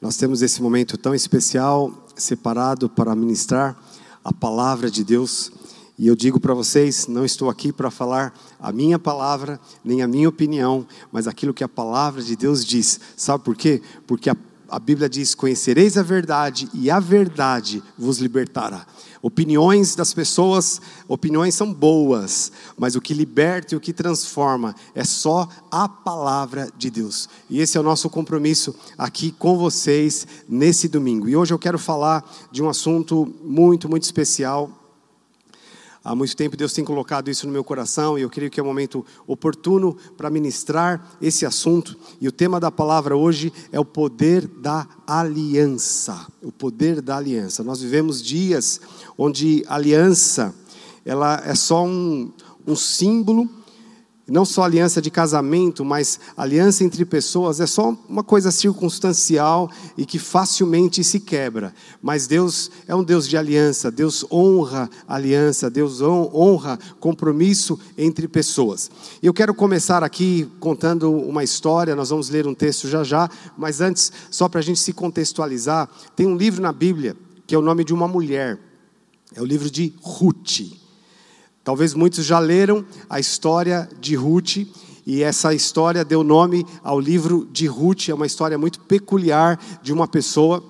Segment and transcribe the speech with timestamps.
[0.00, 3.78] Nós temos esse momento tão especial, separado para ministrar
[4.24, 5.52] a palavra de Deus.
[5.98, 10.08] E eu digo para vocês: não estou aqui para falar a minha palavra, nem a
[10.08, 12.98] minha opinião, mas aquilo que a palavra de Deus diz.
[13.14, 13.82] Sabe por quê?
[14.06, 14.36] Porque a,
[14.70, 18.86] a Bíblia diz: Conhecereis a verdade, e a verdade vos libertará.
[19.22, 25.04] Opiniões das pessoas, opiniões são boas, mas o que liberta e o que transforma é
[25.04, 27.28] só a palavra de Deus.
[27.50, 31.28] E esse é o nosso compromisso aqui com vocês nesse domingo.
[31.28, 34.79] E hoje eu quero falar de um assunto muito, muito especial
[36.02, 38.62] Há muito tempo Deus tem colocado isso no meu coração e eu creio que é
[38.62, 41.94] um momento oportuno para ministrar esse assunto.
[42.20, 46.26] E o tema da palavra hoje é o poder da aliança.
[46.42, 47.62] O poder da aliança.
[47.62, 48.80] Nós vivemos dias
[49.18, 50.54] onde aliança
[51.04, 52.32] ela é só um,
[52.66, 53.48] um símbolo
[54.30, 60.06] não só aliança de casamento, mas aliança entre pessoas é só uma coisa circunstancial e
[60.06, 61.74] que facilmente se quebra.
[62.00, 68.90] Mas Deus é um Deus de aliança, Deus honra aliança, Deus honra compromisso entre pessoas.
[69.20, 73.80] Eu quero começar aqui contando uma história, nós vamos ler um texto já já, mas
[73.80, 77.16] antes, só para a gente se contextualizar, tem um livro na Bíblia
[77.50, 78.60] que é o nome de uma mulher,
[79.34, 80.60] é o livro de Ruth.
[81.70, 84.56] Talvez muitos já leram a história de Ruth,
[85.06, 89.92] e essa história deu nome ao livro de Ruth, é uma história muito peculiar de
[89.92, 90.64] uma pessoa.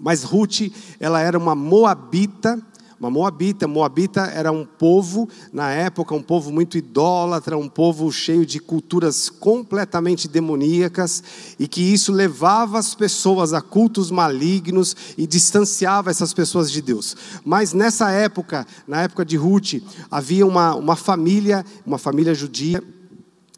[0.00, 2.58] Mas Ruth, ela era uma moabita,
[3.02, 3.66] uma moabita.
[3.66, 9.28] Moabita era um povo, na época, um povo muito idólatra, um povo cheio de culturas
[9.28, 11.20] completamente demoníacas,
[11.58, 17.16] e que isso levava as pessoas a cultos malignos e distanciava essas pessoas de Deus.
[17.44, 22.80] Mas nessa época, na época de Ruth, havia uma, uma família, uma família judia,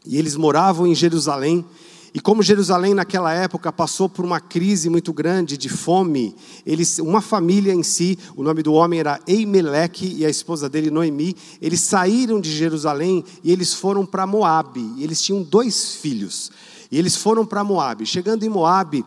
[0.07, 1.63] e eles moravam em Jerusalém.
[2.15, 6.33] E como Jerusalém naquela época passou por uma crise muito grande de fome,
[6.65, 10.89] eles, uma família em si, o nome do homem era Eimeleque e a esposa dele
[10.89, 14.93] Noemi, eles saíram de Jerusalém e eles foram para Moabe.
[14.97, 16.53] Eles tinham dois filhos.
[16.89, 18.05] E eles foram para Moabe.
[18.05, 19.03] Chegando em Moabe,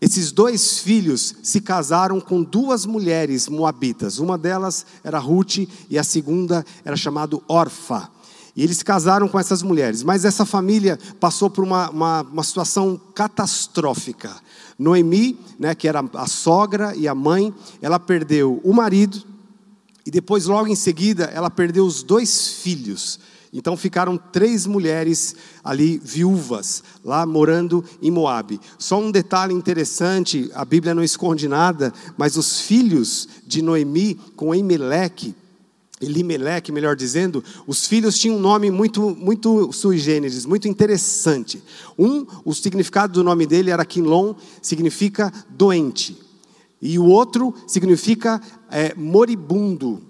[0.00, 4.18] esses dois filhos se casaram com duas mulheres moabitas.
[4.18, 8.15] Uma delas era Ruth e a segunda era chamada Orfa.
[8.56, 10.02] E eles casaram com essas mulheres.
[10.02, 14.34] Mas essa família passou por uma, uma, uma situação catastrófica.
[14.78, 19.22] Noemi, né, que era a sogra e a mãe, ela perdeu o marido.
[20.06, 23.20] E depois, logo em seguida, ela perdeu os dois filhos.
[23.52, 25.34] Então ficaram três mulheres
[25.64, 28.60] ali viúvas, lá morando em Moabe.
[28.78, 34.54] Só um detalhe interessante, a Bíblia não esconde nada, mas os filhos de Noemi com
[34.54, 35.34] Emeleque,
[36.00, 41.62] Elimelec, melhor dizendo, os filhos tinham um nome muito, muito sui generis, muito interessante.
[41.98, 46.18] Um, o significado do nome dele era Quinlon, significa doente.
[46.82, 48.40] E o outro significa
[48.70, 50.02] é, moribundo.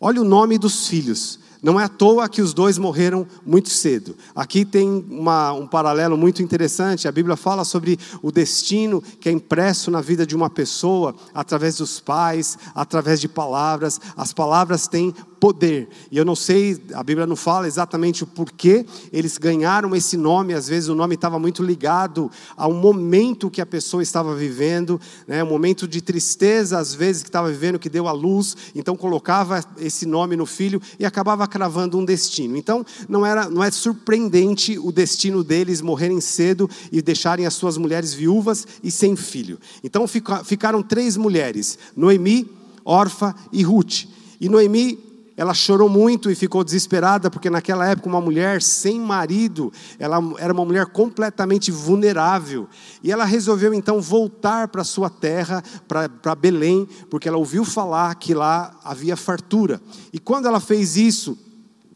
[0.00, 1.38] Olha o nome dos filhos.
[1.62, 4.16] Não é à toa que os dois morreram muito cedo.
[4.34, 7.08] Aqui tem uma, um paralelo muito interessante.
[7.08, 11.76] A Bíblia fala sobre o destino que é impresso na vida de uma pessoa através
[11.76, 14.00] dos pais, através de palavras.
[14.16, 15.88] As palavras têm poder.
[16.10, 20.54] E eu não sei, a Bíblia não fala exatamente o porquê eles ganharam esse nome.
[20.54, 25.00] Às vezes o nome estava muito ligado a um momento que a pessoa estava vivendo,
[25.26, 25.42] né?
[25.42, 28.56] um momento de tristeza, às vezes, que estava vivendo, que deu a luz.
[28.74, 32.56] Então colocava esse nome no filho e acabava cravando um destino.
[32.56, 37.76] Então não, era, não é surpreendente o destino deles morrerem cedo e deixarem as suas
[37.76, 39.58] mulheres viúvas e sem filho.
[39.82, 40.06] Então
[40.44, 42.50] ficaram três mulheres: Noemi,
[42.84, 44.06] Orfa e Ruth.
[44.40, 45.07] E Noemi
[45.38, 50.52] ela chorou muito e ficou desesperada, porque naquela época uma mulher sem marido, ela era
[50.52, 52.68] uma mulher completamente vulnerável.
[53.04, 58.34] E ela resolveu então voltar para sua terra, para Belém, porque ela ouviu falar que
[58.34, 59.80] lá havia fartura.
[60.12, 61.38] E quando ela fez isso,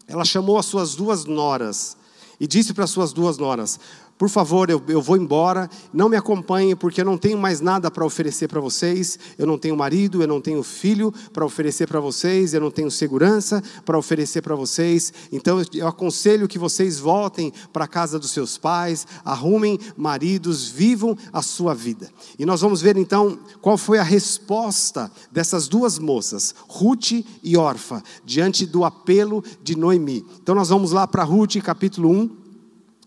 [0.07, 1.97] ela chamou as suas duas noras
[2.39, 3.81] e disse para as suas duas noras:
[4.23, 7.91] por favor, eu, eu vou embora, não me acompanhem, porque eu não tenho mais nada
[7.91, 9.19] para oferecer para vocês.
[9.37, 12.89] Eu não tenho marido, eu não tenho filho para oferecer para vocês, eu não tenho
[12.89, 15.13] segurança para oferecer para vocês.
[15.33, 21.19] Então eu aconselho que vocês voltem para a casa dos seus pais, arrumem maridos, vivam
[21.33, 22.09] a sua vida.
[22.39, 27.11] E nós vamos ver então qual foi a resposta dessas duas moças, Ruth
[27.43, 30.25] e Orfa, diante do apelo de Noemi.
[30.41, 32.42] Então nós vamos lá para Ruth, capítulo 1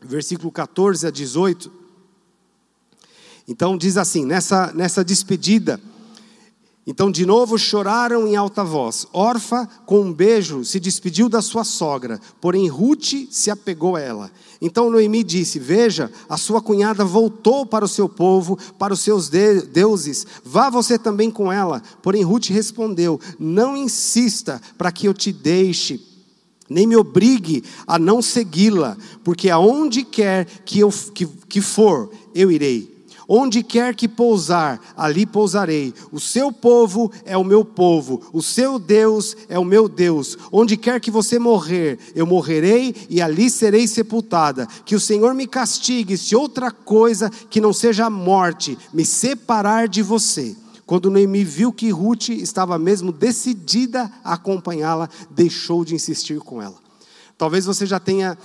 [0.01, 1.71] versículo 14 a 18.
[3.47, 5.79] Então diz assim: nessa, nessa despedida,
[6.87, 9.07] Então, de novo, choraram em alta voz.
[9.11, 14.31] Orfa, com um beijo, se despediu da sua sogra, porém Ruth se apegou a ela.
[14.61, 19.29] Então Noemi disse: Veja, a sua cunhada voltou para o seu povo, para os seus
[19.29, 21.81] de deuses, vá você também com ela.
[22.03, 26.14] Porém Ruth respondeu: Não insista para que eu te deixe
[26.69, 32.51] nem me obrigue a não segui-la, porque aonde quer que eu que, que for, eu
[32.51, 32.95] irei.
[33.27, 35.93] Onde quer que pousar, ali pousarei.
[36.11, 40.37] O seu povo é o meu povo, o seu Deus é o meu Deus.
[40.51, 44.67] Onde quer que você morrer, eu morrerei e ali serei sepultada.
[44.85, 49.87] Que o Senhor me castigue se outra coisa que não seja a morte me separar
[49.87, 50.55] de você.
[50.85, 56.75] Quando Noemi viu que Ruth estava mesmo decidida a acompanhá-la, deixou de insistir com ela.
[57.37, 58.37] Talvez você já tenha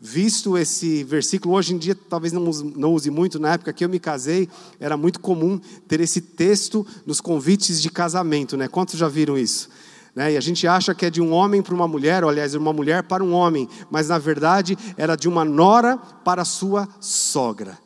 [0.00, 3.84] visto esse versículo, hoje em dia talvez não use, não use muito, na época que
[3.84, 4.48] eu me casei,
[4.78, 5.58] era muito comum
[5.88, 8.68] ter esse texto nos convites de casamento, né?
[8.68, 9.68] Quantos já viram isso?
[10.14, 10.32] Né?
[10.32, 12.58] E a gente acha que é de um homem para uma mulher, ou aliás, de
[12.58, 17.78] uma mulher para um homem, mas na verdade era de uma nora para sua sogra.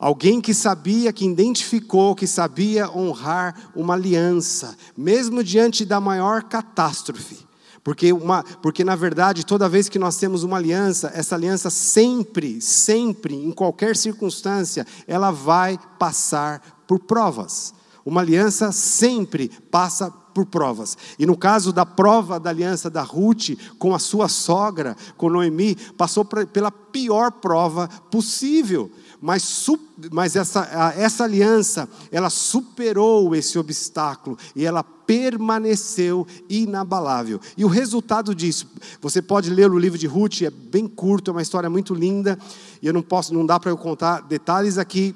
[0.00, 7.46] Alguém que sabia, que identificou, que sabia honrar uma aliança, mesmo diante da maior catástrofe.
[7.84, 12.62] Porque, uma, porque, na verdade, toda vez que nós temos uma aliança, essa aliança sempre,
[12.62, 17.74] sempre, em qualquer circunstância, ela vai passar por provas.
[18.02, 20.96] Uma aliança sempre passa por provas.
[21.18, 25.74] E no caso da prova da aliança da Ruth com a sua sogra, com Noemi,
[25.74, 29.66] passou pela pior prova possível mas,
[30.10, 37.38] mas essa, essa aliança, ela superou esse obstáculo e ela permaneceu inabalável.
[37.56, 38.66] E o resultado disso,
[39.00, 42.38] você pode ler o livro de Ruth, é bem curto, é uma história muito linda,
[42.80, 45.14] e eu não posso, não dá para eu contar detalhes aqui,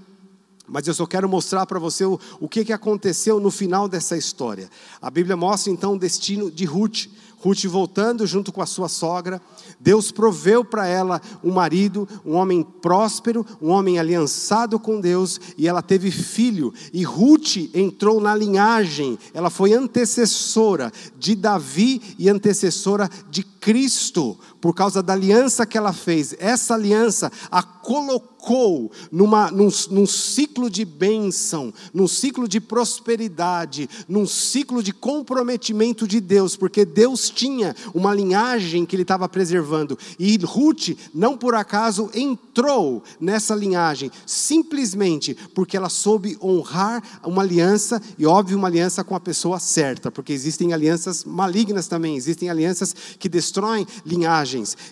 [0.67, 4.17] mas eu só quero mostrar para você o, o que, que aconteceu no final dessa
[4.17, 4.69] história.
[5.01, 7.07] A Bíblia mostra então o destino de Ruth.
[7.39, 9.41] Ruth voltando junto com a sua sogra,
[9.85, 15.69] Deus proveu para ela um marido, um homem próspero, um homem aliançado com Deus, e
[15.69, 16.73] ela teve filho.
[16.91, 24.75] E Ruth entrou na linhagem, ela foi antecessora de Davi e antecessora de Cristo, por
[24.75, 26.35] causa da aliança que ela fez.
[26.39, 34.27] Essa aliança a colocou numa, num, num ciclo de bênção, num ciclo de prosperidade, num
[34.27, 39.74] ciclo de comprometimento de Deus, porque Deus tinha uma linhagem que ele estava preservando.
[40.19, 48.01] E Ruth, não por acaso, entrou nessa linhagem, simplesmente porque ela soube honrar uma aliança,
[48.19, 52.95] e óbvio, uma aliança com a pessoa certa, porque existem alianças malignas também, existem alianças
[53.19, 54.35] que destroem linhagem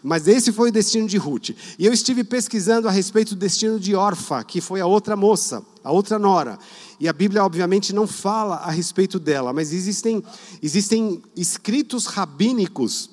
[0.03, 1.51] mas esse foi o destino de Ruth.
[1.79, 5.65] E eu estive pesquisando a respeito do destino de Orfa, que foi a outra moça,
[5.83, 6.59] a outra nora.
[6.99, 10.23] E a Bíblia, obviamente, não fala a respeito dela, mas existem,
[10.63, 13.11] existem escritos rabínicos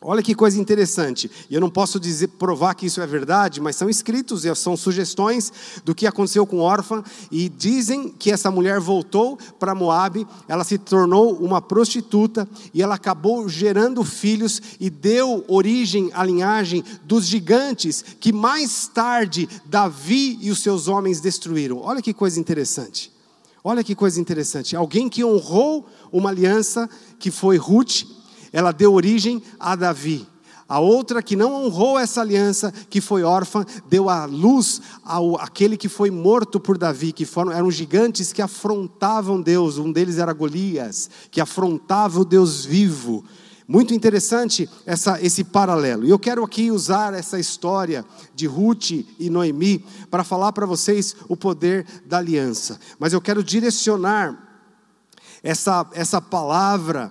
[0.00, 1.28] Olha que coisa interessante.
[1.50, 5.52] E eu não posso dizer, provar que isso é verdade, mas são escritos, são sugestões
[5.84, 7.02] do que aconteceu com Órfã.
[7.32, 12.94] E dizem que essa mulher voltou para Moabe, ela se tornou uma prostituta e ela
[12.94, 20.52] acabou gerando filhos e deu origem à linhagem dos gigantes que mais tarde Davi e
[20.52, 21.78] os seus homens destruíram.
[21.78, 23.12] Olha que coisa interessante.
[23.64, 24.76] Olha que coisa interessante.
[24.76, 28.04] Alguém que honrou uma aliança que foi Ruth
[28.52, 30.26] ela deu origem a Davi.
[30.68, 35.78] A outra que não honrou essa aliança, que foi órfã, deu a luz ao aquele
[35.78, 39.78] que foi morto por Davi, que foram, eram gigantes que afrontavam Deus.
[39.78, 43.24] Um deles era Golias, que afrontava o Deus vivo.
[43.66, 46.04] Muito interessante essa, esse paralelo.
[46.06, 51.16] E eu quero aqui usar essa história de Ruth e Noemi para falar para vocês
[51.28, 52.78] o poder da aliança.
[52.98, 54.66] Mas eu quero direcionar
[55.42, 57.10] essa, essa palavra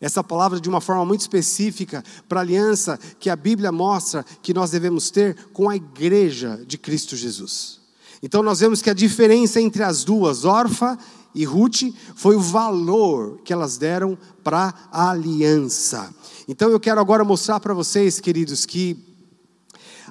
[0.00, 4.54] essa palavra de uma forma muito específica para a aliança que a Bíblia mostra que
[4.54, 7.80] nós devemos ter com a igreja de Cristo Jesus.
[8.22, 10.96] Então nós vemos que a diferença entre as duas, Orfa
[11.34, 16.14] e Ruth, foi o valor que elas deram para a aliança.
[16.46, 19.04] Então eu quero agora mostrar para vocês, queridos, que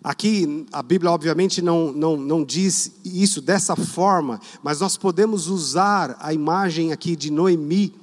[0.04, 6.16] Aqui a Bíblia, obviamente, não, não, não diz isso dessa forma, mas nós podemos usar
[6.20, 7.94] a imagem aqui de Noemi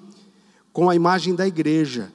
[0.74, 2.12] com a imagem da igreja.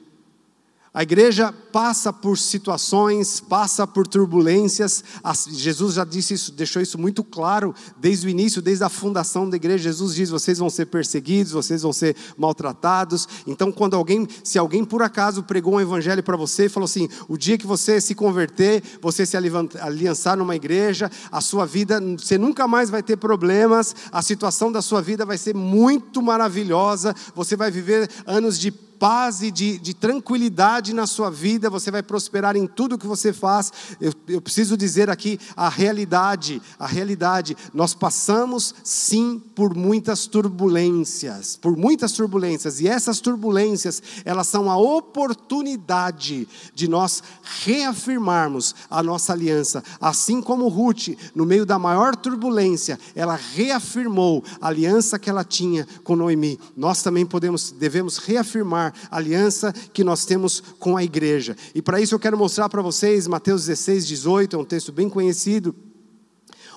[0.92, 5.04] A igreja passa por situações, passa por turbulências.
[5.48, 9.54] Jesus já disse isso, deixou isso muito claro desde o início, desde a fundação da
[9.54, 9.84] igreja.
[9.84, 13.28] Jesus diz: vocês vão ser perseguidos, vocês vão ser maltratados.
[13.46, 17.08] Então, quando alguém, se alguém por acaso pregou um evangelho para você e falou assim:
[17.28, 22.36] o dia que você se converter, você se aliançar numa igreja, a sua vida, você
[22.36, 27.54] nunca mais vai ter problemas, a situação da sua vida vai ser muito maravilhosa, você
[27.54, 32.54] vai viver anos de paz e de, de, tranquilidade na sua vida, você vai prosperar
[32.54, 33.72] em tudo que você faz.
[33.98, 37.56] Eu, eu preciso dizer aqui a realidade, a realidade.
[37.72, 44.76] Nós passamos sim por muitas turbulências, por muitas turbulências, e essas turbulências, elas são a
[44.76, 47.22] oportunidade de nós
[47.64, 49.82] reafirmarmos a nossa aliança.
[49.98, 55.88] Assim como Ruth, no meio da maior turbulência, ela reafirmou a aliança que ela tinha
[56.04, 56.60] com Noemi.
[56.76, 61.56] Nós também podemos, devemos reafirmar aliança que nós temos com a igreja.
[61.74, 65.08] E para isso eu quero mostrar para vocês Mateus 16, 18, é um texto bem
[65.08, 65.74] conhecido,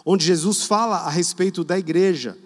[0.05, 2.37] onde Jesus fala a respeito da igreja.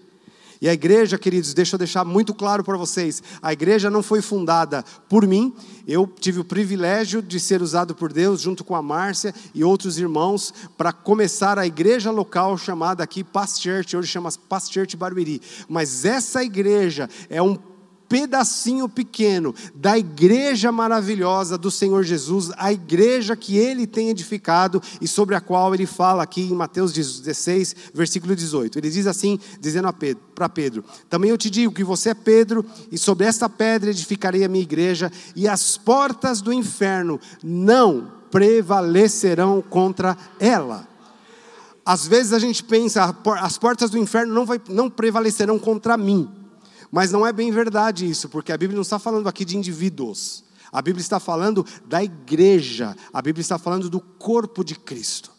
[0.59, 4.21] E a igreja, queridos, deixa eu deixar muito claro para vocês: a igreja não foi
[4.21, 5.53] fundada por mim,
[5.87, 9.99] eu tive o privilégio de ser usado por Deus, junto com a Márcia e outros
[9.99, 15.41] irmãos, para começar a igreja local chamada aqui Past Church, hoje chama Past Church Barueri.
[15.69, 17.57] Mas essa igreja é um
[18.07, 25.07] pedacinho pequeno da igreja maravilhosa do Senhor Jesus, a igreja que ele tem edificado e
[25.07, 28.79] sobre a qual ele fala aqui em Mateus 16, versículo 18.
[28.79, 29.87] Ele diz assim, dizendo
[30.33, 34.43] para Pedro: Também eu te digo que você é Pedro, e sobre esta pedra edificarei
[34.43, 40.87] a minha igreja, e as portas do inferno não prevalecerão contra ela.
[41.85, 46.29] Às vezes a gente pensa, as portas do inferno não, vai, não prevalecerão contra mim.
[46.91, 50.43] Mas não é bem verdade isso, porque a Bíblia não está falando aqui de indivíduos.
[50.71, 55.31] A Bíblia está falando da igreja, a Bíblia está falando do corpo de Cristo.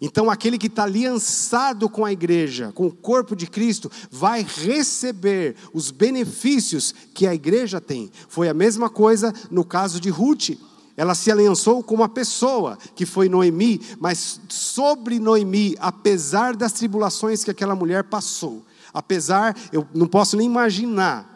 [0.00, 5.54] Então, aquele que está aliançado com a igreja, com o corpo de Cristo, vai receber
[5.72, 8.10] os benefícios que a igreja tem.
[8.28, 10.50] Foi a mesma coisa no caso de Ruth.
[10.96, 17.42] Ela se aliançou com uma pessoa, que foi Noemi, mas sobre Noemi, apesar das tribulações
[17.42, 18.64] que aquela mulher passou,
[18.94, 21.28] Apesar, eu não posso nem imaginar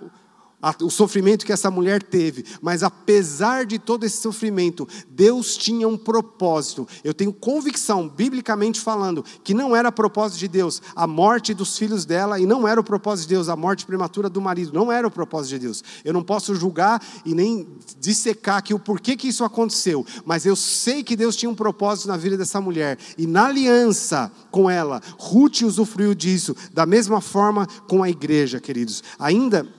[0.83, 5.97] o sofrimento que essa mulher teve, mas apesar de todo esse sofrimento, Deus tinha um
[5.97, 6.87] propósito.
[7.05, 12.05] Eu tenho convicção, biblicamente falando, que não era propósito de Deus a morte dos filhos
[12.05, 15.07] dela e não era o propósito de Deus a morte prematura do marido, não era
[15.07, 15.85] o propósito de Deus.
[16.05, 17.69] Eu não posso julgar e nem
[18.01, 22.09] dissecar aqui o porquê que isso aconteceu, mas eu sei que Deus tinha um propósito
[22.09, 27.67] na vida dessa mulher e na aliança com ela, Ruth usufruiu disso, da mesma forma
[27.87, 29.05] com a igreja, queridos.
[29.19, 29.78] Ainda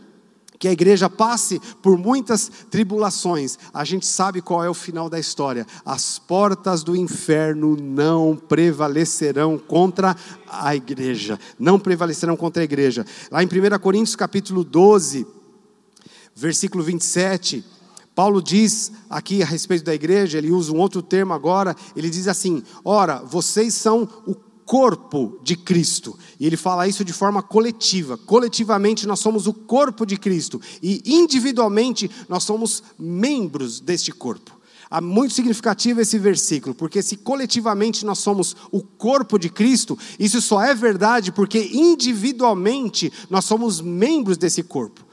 [0.59, 5.17] que a igreja passe por muitas tribulações, a gente sabe qual é o final da
[5.17, 5.65] história.
[5.85, 11.39] As portas do inferno não prevalecerão contra a igreja.
[11.57, 13.05] Não prevalecerão contra a igreja.
[13.31, 15.25] Lá em 1 Coríntios capítulo 12,
[16.35, 17.63] versículo 27,
[18.13, 22.27] Paulo diz aqui a respeito da igreja, ele usa um outro termo agora, ele diz
[22.27, 24.35] assim: Ora, vocês são o
[24.69, 26.15] corpo de Cristo.
[26.39, 28.15] E ele fala isso de forma coletiva.
[28.15, 34.59] Coletivamente nós somos o corpo de Cristo e individualmente nós somos membros deste corpo.
[34.91, 40.39] É muito significativo esse versículo, porque se coletivamente nós somos o corpo de Cristo, isso
[40.39, 45.03] só é verdade porque individualmente nós somos membros desse corpo.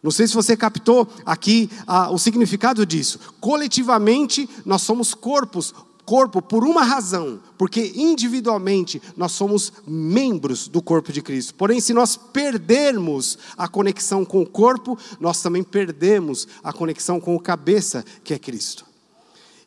[0.00, 3.18] Não sei se você captou aqui ah, o significado disso.
[3.40, 5.72] Coletivamente, nós somos corpos
[6.04, 11.54] corpo por uma razão, porque individualmente nós somos membros do corpo de Cristo.
[11.54, 17.36] Porém, se nós perdermos a conexão com o corpo, nós também perdemos a conexão com
[17.36, 18.84] o cabeça, que é Cristo.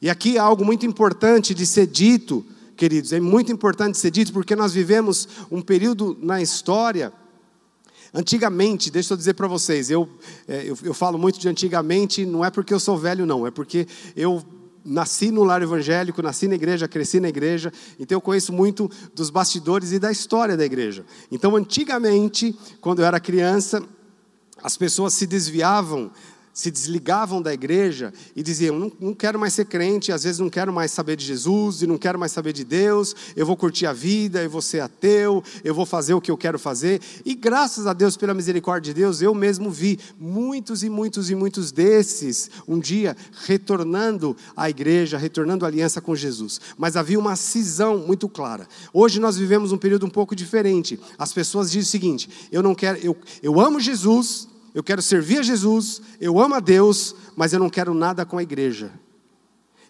[0.01, 4.33] E aqui há algo muito importante de ser dito, queridos, é muito importante ser dito,
[4.33, 7.13] porque nós vivemos um período na história.
[8.13, 10.07] Antigamente, deixa eu dizer para vocês, eu,
[10.47, 13.51] é, eu, eu, falo muito de antigamente, não é porque eu sou velho, não, é
[13.51, 14.43] porque eu
[14.85, 19.29] nasci no lar evangélico, nasci na igreja, cresci na igreja, então eu conheço muito dos
[19.31, 21.03] bastidores e da história da igreja.
[21.31, 23.81] Então, antigamente, quando eu era criança,
[24.61, 26.11] as pessoas se desviavam
[26.55, 30.49] se desligavam da igreja e diziam: não, não, quero mais ser crente, às vezes não
[30.49, 33.85] quero mais saber de Jesus e não quero mais saber de Deus, eu vou curtir
[33.85, 37.01] a vida, eu vou ser ateu, eu vou fazer o que eu quero fazer.
[37.25, 41.35] E graças a Deus, pela misericórdia de Deus, eu mesmo vi muitos e muitos e
[41.35, 46.61] muitos desses um dia retornando à igreja, retornando à aliança com Jesus.
[46.77, 48.65] Mas havia uma cisão muito clara.
[48.93, 50.97] Hoje nós vivemos um período um pouco diferente.
[51.19, 55.39] As pessoas dizem o seguinte: eu não quero, eu, eu amo Jesus eu quero servir
[55.39, 58.91] a Jesus, eu amo a Deus, mas eu não quero nada com a igreja.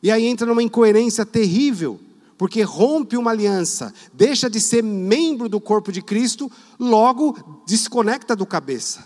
[0.02, 2.00] E aí entra numa incoerência terrível,
[2.38, 8.46] porque rompe uma aliança, deixa de ser membro do corpo de Cristo, logo desconecta do
[8.46, 9.04] cabeça.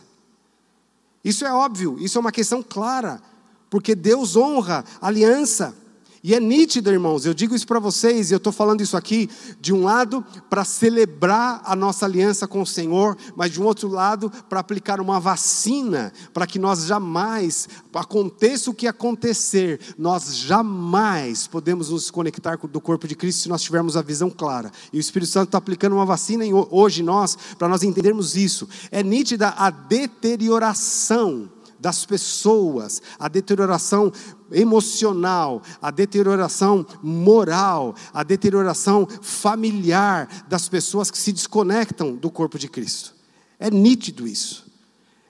[1.24, 3.22] Isso é óbvio, isso é uma questão clara,
[3.70, 5.74] porque Deus honra aliança.
[6.24, 9.30] E é nítido, irmãos, eu digo isso para vocês, e eu estou falando isso aqui,
[9.60, 13.88] de um lado, para celebrar a nossa aliança com o Senhor, mas de um outro
[13.88, 21.48] lado, para aplicar uma vacina, para que nós jamais, aconteça o que acontecer, nós jamais
[21.48, 24.72] podemos nos conectar do corpo de Cristo se nós tivermos a visão clara.
[24.92, 28.68] E o Espírito Santo está aplicando uma vacina hoje nós, para nós entendermos isso.
[28.92, 31.50] É nítida a deterioração
[31.80, 34.12] das pessoas, a deterioração
[34.52, 42.68] emocional, a deterioração moral, a deterioração familiar das pessoas que se desconectam do corpo de
[42.68, 43.16] Cristo.
[43.60, 44.66] É nítido isso.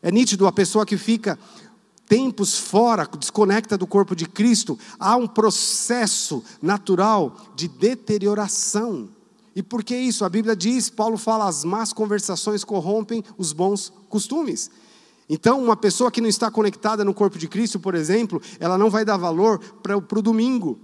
[0.01, 1.37] É nítido a pessoa que fica
[2.07, 9.09] tempos fora, desconecta do corpo de Cristo, há um processo natural de deterioração.
[9.55, 10.25] E por que isso?
[10.25, 14.71] A Bíblia diz, Paulo fala, as más conversações corrompem os bons costumes.
[15.29, 18.89] Então, uma pessoa que não está conectada no corpo de Cristo, por exemplo, ela não
[18.89, 20.79] vai dar valor para o domingo.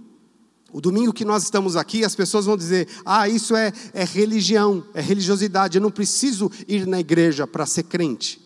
[0.72, 4.84] O domingo que nós estamos aqui, as pessoas vão dizer: ah, isso é, é religião,
[4.94, 8.40] é religiosidade, eu não preciso ir na igreja para ser crente.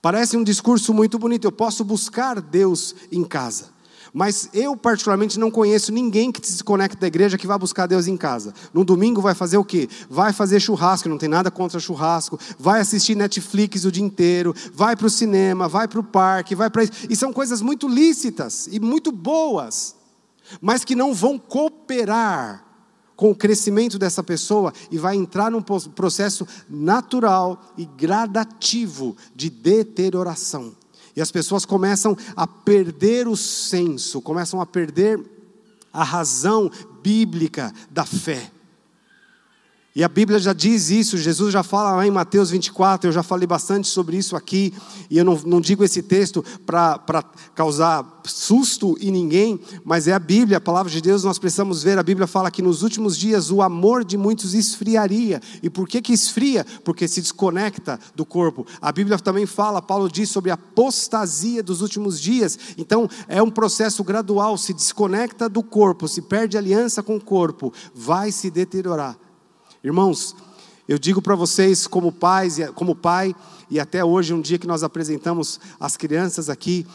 [0.00, 3.70] Parece um discurso muito bonito, eu posso buscar Deus em casa.
[4.12, 8.06] Mas eu, particularmente, não conheço ninguém que se conecte da igreja que vai buscar Deus
[8.06, 8.52] em casa.
[8.72, 9.88] No domingo vai fazer o quê?
[10.10, 12.38] Vai fazer churrasco, não tem nada contra churrasco.
[12.58, 14.54] Vai assistir Netflix o dia inteiro.
[14.74, 16.84] Vai para o cinema, vai para o parque, vai para.
[17.08, 19.96] E são coisas muito lícitas e muito boas,
[20.60, 22.66] mas que não vão cooperar
[23.16, 30.81] com o crescimento dessa pessoa e vai entrar num processo natural e gradativo de deterioração.
[31.14, 35.20] E as pessoas começam a perder o senso, começam a perder
[35.92, 36.70] a razão
[37.02, 38.50] bíblica da fé.
[39.94, 43.22] E a Bíblia já diz isso, Jesus já fala lá em Mateus 24, eu já
[43.22, 44.72] falei bastante sobre isso aqui,
[45.10, 47.22] e eu não, não digo esse texto para
[47.54, 51.98] causar susto em ninguém, mas é a Bíblia, a palavra de Deus, nós precisamos ver.
[51.98, 55.42] A Bíblia fala que nos últimos dias o amor de muitos esfriaria.
[55.62, 56.64] E por que, que esfria?
[56.84, 58.66] Porque se desconecta do corpo.
[58.80, 62.58] A Bíblia também fala, Paulo diz sobre a apostasia dos últimos dias.
[62.78, 67.72] Então é um processo gradual, se desconecta do corpo, se perde aliança com o corpo,
[67.94, 69.18] vai se deteriorar.
[69.84, 70.36] Irmãos,
[70.88, 73.34] eu digo para vocês, como pais, como pai,
[73.68, 76.86] e até hoje, um dia que nós apresentamos as crianças aqui,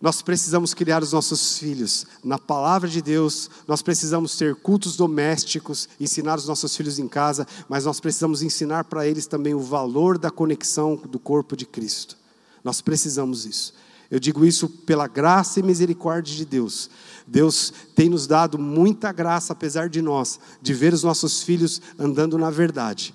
[0.00, 5.88] nós precisamos criar os nossos filhos na palavra de Deus, nós precisamos ter cultos domésticos,
[5.98, 10.16] ensinar os nossos filhos em casa, mas nós precisamos ensinar para eles também o valor
[10.16, 12.16] da conexão do corpo de Cristo.
[12.62, 13.74] Nós precisamos isso.
[14.14, 16.88] Eu digo isso pela graça e misericórdia de Deus.
[17.26, 22.38] Deus tem nos dado muita graça, apesar de nós, de ver os nossos filhos andando
[22.38, 23.12] na verdade,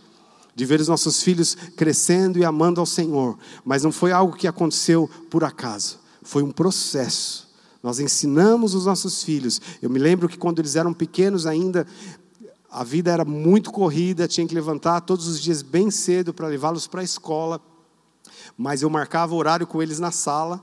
[0.53, 3.39] de ver os nossos filhos crescendo e amando ao Senhor.
[3.63, 7.47] Mas não foi algo que aconteceu por acaso, foi um processo.
[7.81, 9.61] Nós ensinamos os nossos filhos.
[9.81, 11.87] Eu me lembro que quando eles eram pequenos ainda,
[12.69, 16.87] a vida era muito corrida, tinha que levantar todos os dias bem cedo para levá-los
[16.87, 17.61] para a escola.
[18.57, 20.61] Mas eu marcava horário com eles na sala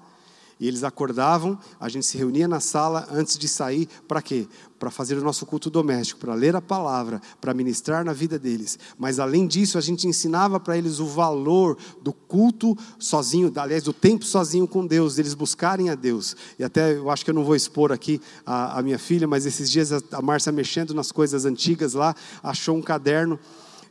[0.59, 4.49] e eles acordavam, a gente se reunia na sala antes de sair, para quê?
[4.79, 8.79] Para fazer o nosso culto doméstico, para ler a palavra, para ministrar na vida deles.
[8.99, 13.93] Mas além disso, a gente ensinava para eles o valor do culto sozinho, aliás, do
[13.93, 16.35] tempo sozinho com Deus, deles buscarem a Deus.
[16.59, 19.45] E até eu acho que eu não vou expor aqui a, a minha filha, mas
[19.45, 23.39] esses dias a, a Márcia mexendo nas coisas antigas lá, achou um caderno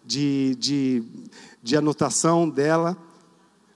[0.04, 1.04] de, de,
[1.62, 2.97] de anotação dela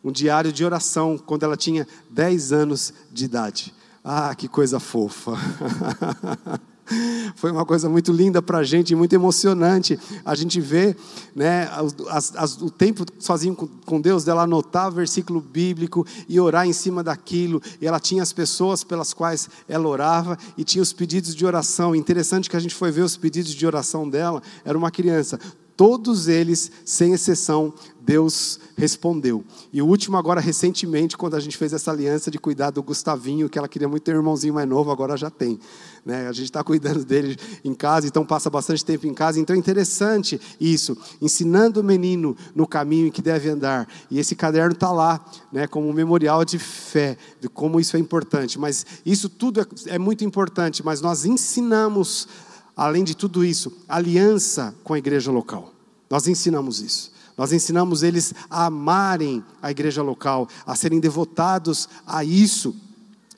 [0.03, 3.73] um diário de oração quando ela tinha 10 anos de idade.
[4.03, 5.33] Ah, que coisa fofa!
[7.35, 9.99] Foi uma coisa muito linda para a gente, muito emocionante.
[10.25, 10.95] A gente vê
[11.35, 11.69] né,
[12.09, 17.03] as, as, o tempo sozinho com, Deus, dela anotar versículo bíblico e orar em cima
[17.03, 17.62] daquilo.
[17.79, 21.95] E ela tinha as pessoas pelas quais ela orava e tinha os pedidos de oração.
[21.95, 24.41] Interessante que a gente foi ver os pedidos de oração dela.
[24.65, 25.39] Era uma criança.
[25.77, 27.73] Todos eles, sem exceção,
[28.10, 29.43] Deus respondeu.
[29.72, 33.48] E o último, agora recentemente, quando a gente fez essa aliança de cuidar do Gustavinho,
[33.48, 35.60] que ela queria muito ter um irmãozinho mais novo, agora já tem.
[36.04, 36.28] Né?
[36.28, 39.39] A gente está cuidando dele em casa, então passa bastante tempo em casa.
[39.39, 43.88] Então é interessante isso, ensinando o menino no caminho em que deve andar.
[44.10, 48.00] E esse caderno está lá, né, como um memorial de fé, de como isso é
[48.00, 48.58] importante.
[48.58, 52.28] Mas isso tudo é, é muito importante, mas nós ensinamos
[52.76, 55.72] além de tudo isso, aliança com a igreja local.
[56.10, 57.18] Nós ensinamos isso.
[57.39, 62.75] Nós ensinamos eles a amarem a igreja local, a serem devotados a isso.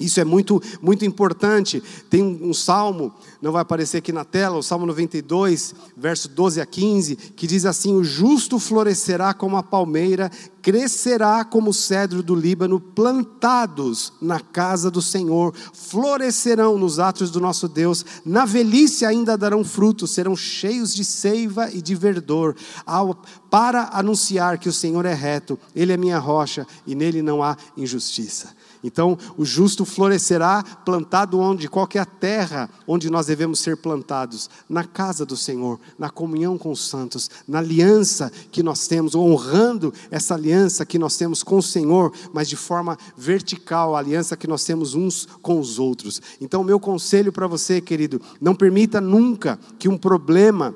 [0.01, 1.81] Isso é muito, muito importante.
[2.09, 6.59] Tem um, um, salmo, não vai aparecer aqui na tela, o Salmo 92, verso 12
[6.59, 12.21] a 15, que diz assim: O justo florescerá como a palmeira, crescerá como o cedro
[12.21, 19.05] do Líbano, plantados na casa do Senhor, florescerão nos atos do nosso Deus, na velhice
[19.05, 23.15] ainda darão frutos, serão cheios de seiva e de verdor, ao,
[23.49, 27.57] para anunciar que o Senhor é reto, Ele é minha rocha e nele não há
[27.75, 28.60] injustiça.
[28.83, 31.67] Então, o justo florescerá plantado onde?
[31.67, 34.49] Qual é a terra onde nós devemos ser plantados?
[34.67, 39.93] Na casa do Senhor, na comunhão com os santos, na aliança que nós temos, honrando
[40.09, 44.47] essa aliança que nós temos com o Senhor, mas de forma vertical, a aliança que
[44.47, 46.21] nós temos uns com os outros.
[46.39, 50.73] Então, meu conselho para você, querido, não permita nunca que um problema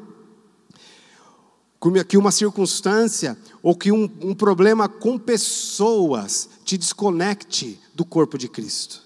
[2.07, 8.47] que uma circunstância ou que um, um problema com pessoas te desconecte do corpo de
[8.47, 9.01] Cristo.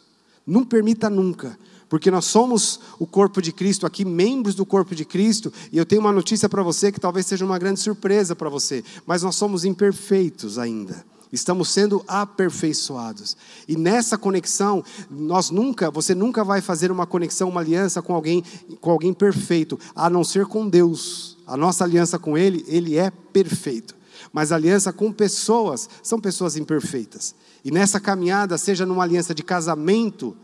[0.45, 1.57] Não permita nunca,
[1.89, 5.85] porque nós somos o corpo de Cristo aqui, membros do corpo de Cristo, e eu
[5.85, 9.35] tenho uma notícia para você que talvez seja uma grande surpresa para você, mas nós
[9.35, 11.03] somos imperfeitos ainda.
[11.31, 13.37] Estamos sendo aperfeiçoados.
[13.67, 18.43] E nessa conexão, nós nunca, você nunca vai fazer uma conexão, uma aliança com alguém,
[18.81, 21.37] com alguém perfeito, a não ser com Deus.
[21.49, 23.95] A nossa aliança com Ele, Ele é perfeito.
[24.31, 27.33] Mas aliança com pessoas são pessoas imperfeitas.
[27.65, 30.37] E nessa caminhada, seja numa aliança de casamento,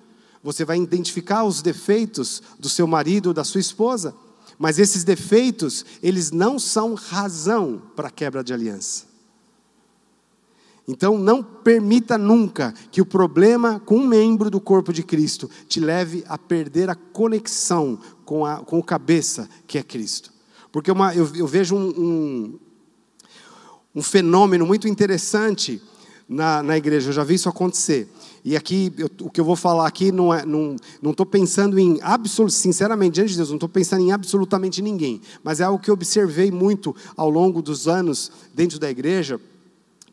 [0.44, 4.16] você vai identificar os defeitos do seu marido ou da sua esposa.
[4.58, 9.06] Mas esses defeitos, eles não são razão para quebra de aliança.
[10.88, 15.80] Então, não permita nunca que o problema com um membro do corpo de Cristo te
[15.80, 20.35] leve a perder a conexão com, a, com o cabeça que é Cristo.
[20.76, 22.60] Porque uma, eu, eu, vejo um, um,
[23.96, 25.82] um, fenômeno muito interessante
[26.28, 28.10] na, na igreja, eu já vi isso acontecer.
[28.44, 31.98] E aqui, eu, o que eu vou falar aqui, não é, não estou pensando em,
[32.50, 35.94] sinceramente, diante de Deus, não estou pensando em absolutamente ninguém, mas é algo que eu
[35.94, 39.40] observei muito ao longo dos anos dentro da igreja,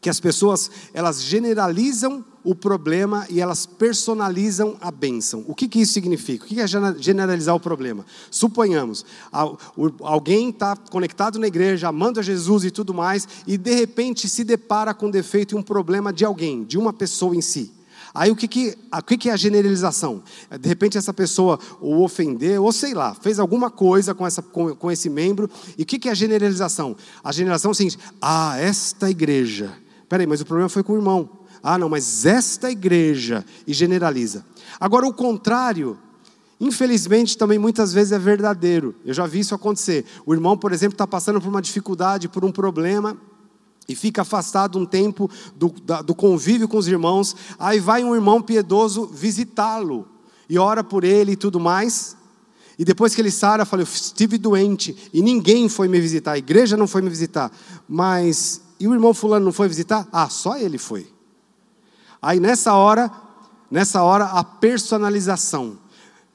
[0.02, 5.44] que as pessoas elas generalizam o problema e elas personalizam a bênção.
[5.46, 6.44] O que, que isso significa?
[6.44, 8.04] O que é generalizar o problema?
[8.28, 9.06] Suponhamos,
[10.00, 14.42] alguém está conectado na igreja, amando a Jesus e tudo mais, e de repente se
[14.42, 17.72] depara com um defeito e um problema de alguém, de uma pessoa em si.
[18.12, 20.20] Aí o que, que, o que, que é a generalização?
[20.60, 24.74] De repente essa pessoa o ofendeu, ou sei lá, fez alguma coisa com, essa, com,
[24.74, 26.96] com esse membro, e o que, que é a generalização?
[27.22, 29.81] A generalização é o seguinte: ah, esta igreja
[30.12, 31.26] Peraí, mas o problema foi com o irmão.
[31.62, 34.44] Ah, não, mas esta igreja, e generaliza.
[34.78, 35.98] Agora, o contrário,
[36.60, 38.94] infelizmente, também muitas vezes é verdadeiro.
[39.06, 40.04] Eu já vi isso acontecer.
[40.26, 43.16] O irmão, por exemplo, está passando por uma dificuldade, por um problema,
[43.88, 47.34] e fica afastado um tempo do, da, do convívio com os irmãos.
[47.58, 50.06] Aí vai um irmão piedoso visitá-lo,
[50.46, 52.18] e ora por ele e tudo mais.
[52.78, 56.38] E depois que ele sara, fala: Eu estive doente e ninguém foi me visitar, a
[56.38, 57.50] igreja não foi me visitar,
[57.88, 60.08] mas e o irmão fulano não foi visitar?
[60.10, 61.06] Ah, só ele foi.
[62.20, 63.12] Aí nessa hora,
[63.70, 65.78] nessa hora a personalização.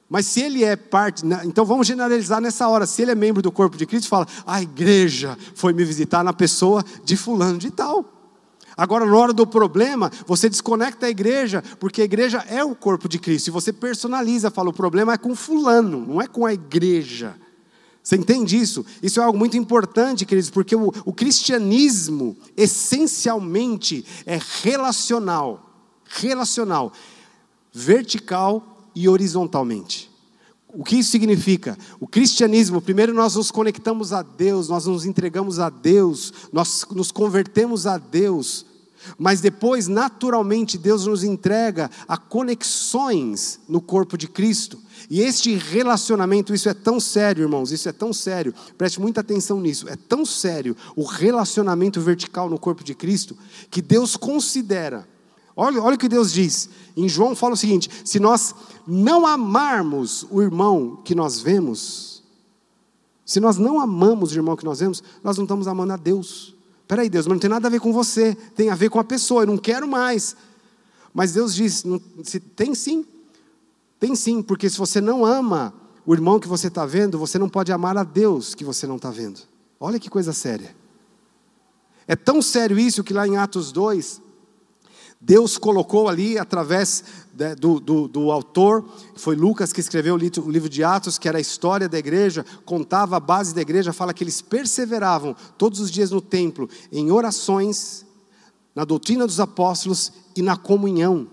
[0.10, 2.86] Mas se ele é parte, então vamos generalizar nessa hora.
[2.86, 6.32] Se ele é membro do corpo de Cristo, fala: a igreja foi me visitar na
[6.32, 8.14] pessoa de fulano de tal.
[8.78, 13.10] Agora, na hora do problema, você desconecta a igreja, porque a igreja é o corpo
[13.10, 13.48] de Cristo.
[13.48, 17.36] E você personaliza, fala: o problema é com fulano, não é com a igreja.
[18.08, 18.86] Você entende isso?
[19.04, 25.70] Isso é algo muito importante, queridos, porque o, o cristianismo, essencialmente, é relacional.
[26.06, 26.94] Relacional.
[27.74, 30.10] Vertical e horizontalmente.
[30.70, 31.78] O que isso significa?
[32.00, 37.12] O cristianismo, primeiro nós nos conectamos a Deus, nós nos entregamos a Deus, nós nos
[37.12, 38.67] convertemos a Deus,
[39.18, 44.80] mas depois, naturalmente, Deus nos entrega a conexões no corpo de Cristo.
[45.10, 49.62] E este relacionamento, isso é tão sério, irmãos, isso é tão sério, preste muita atenção
[49.62, 53.38] nisso, é tão sério o relacionamento vertical no corpo de Cristo,
[53.70, 55.08] que Deus considera,
[55.56, 58.54] olha, olha o que Deus diz, em João fala o seguinte: se nós
[58.86, 62.24] não amarmos o irmão que nós vemos,
[63.26, 66.57] se nós não amamos o irmão que nós vemos, nós não estamos amando a Deus.
[66.88, 69.04] Peraí, Deus, mas não tem nada a ver com você, tem a ver com a
[69.04, 70.36] pessoa, eu não quero mais.
[71.14, 73.06] Mas Deus diz: não, se, tem sim,
[74.00, 75.74] tem sim, porque se você não ama
[76.06, 78.96] o irmão que você está vendo, você não pode amar a Deus que você não
[78.96, 79.42] está vendo.
[79.80, 80.76] Olha que coisa séria.
[82.08, 84.22] É tão sério isso que lá em Atos 2,
[85.20, 87.04] Deus colocou ali, através
[87.60, 91.28] do, do, do, autor, foi Lucas que escreveu o livro, o livro de Atos, que
[91.28, 95.80] era a história da igreja, contava a base da igreja, fala que eles perseveravam todos
[95.80, 98.06] os dias no templo, em orações,
[98.76, 101.28] na doutrina dos apóstolos e na comunhão.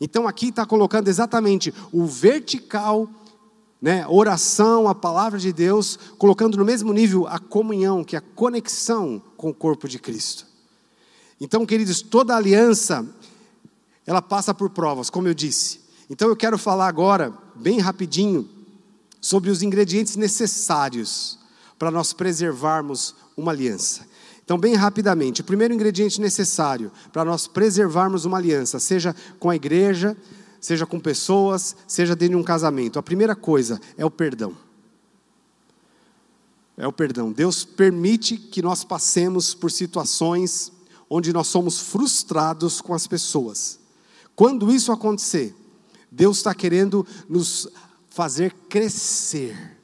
[0.00, 3.06] Então aqui está colocando exatamente o vertical,
[3.82, 8.22] né, oração, a palavra de Deus, colocando no mesmo nível a comunhão, que é a
[8.34, 10.49] conexão com o corpo de Cristo.
[11.40, 13.06] Então, queridos, toda aliança,
[14.06, 15.80] ela passa por provas, como eu disse.
[16.10, 18.48] Então eu quero falar agora, bem rapidinho,
[19.20, 21.38] sobre os ingredientes necessários
[21.78, 24.06] para nós preservarmos uma aliança.
[24.44, 29.54] Então, bem rapidamente, o primeiro ingrediente necessário para nós preservarmos uma aliança, seja com a
[29.54, 30.16] igreja,
[30.60, 34.56] seja com pessoas, seja dentro de um casamento, a primeira coisa é o perdão.
[36.76, 37.30] É o perdão.
[37.30, 40.72] Deus permite que nós passemos por situações
[41.10, 43.80] onde nós somos frustrados com as pessoas.
[44.36, 45.54] Quando isso acontecer,
[46.10, 47.68] Deus está querendo nos
[48.08, 49.76] fazer crescer.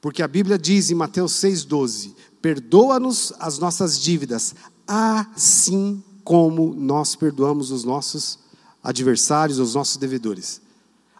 [0.00, 4.54] Porque a Bíblia diz em Mateus 6,12: Perdoa-nos as nossas dívidas,
[4.86, 8.40] assim como nós perdoamos os nossos
[8.82, 10.60] adversários, os nossos devedores.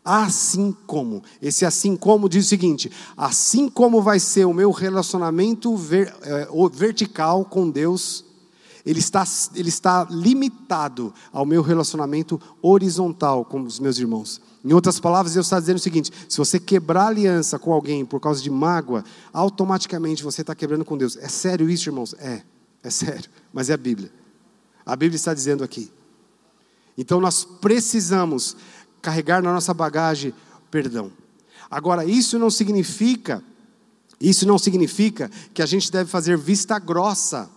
[0.05, 5.77] Assim como, esse assim como diz o seguinte: assim como vai ser o meu relacionamento
[5.77, 8.25] ver, é, vertical com Deus,
[8.85, 14.41] ele está, ele está limitado ao meu relacionamento horizontal com os meus irmãos.
[14.65, 18.21] Em outras palavras, Deus está dizendo o seguinte: se você quebrar aliança com alguém por
[18.21, 21.17] causa de mágoa, automaticamente você está quebrando com Deus.
[21.17, 22.15] É sério isso, irmãos?
[22.19, 22.43] É,
[22.83, 24.13] é sério, mas é a Bíblia.
[24.85, 25.91] A Bíblia está dizendo aqui.
[26.99, 28.57] Então nós precisamos
[29.01, 30.35] carregar na nossa bagagem
[30.71, 31.11] perdão.
[31.71, 33.43] Agora, isso não significa,
[34.21, 37.49] isso não significa que a gente deve fazer vista grossa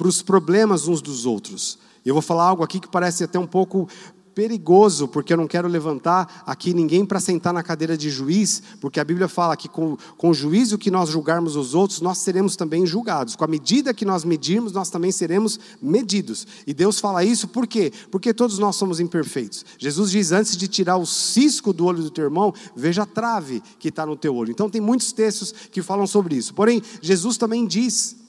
[0.00, 1.78] para os problemas uns dos outros.
[2.06, 3.86] Eu vou falar algo aqui que parece até um pouco
[4.34, 8.98] perigoso, porque eu não quero levantar aqui ninguém para sentar na cadeira de juiz, porque
[8.98, 12.56] a Bíblia fala que com, com o juízo que nós julgarmos os outros, nós seremos
[12.56, 13.36] também julgados.
[13.36, 16.46] Com a medida que nós medirmos, nós também seremos medidos.
[16.66, 17.92] E Deus fala isso por quê?
[18.10, 19.66] Porque todos nós somos imperfeitos.
[19.76, 23.62] Jesus diz: antes de tirar o cisco do olho do teu irmão, veja a trave
[23.78, 24.50] que está no teu olho.
[24.50, 26.54] Então, tem muitos textos que falam sobre isso.
[26.54, 28.19] Porém, Jesus também diz: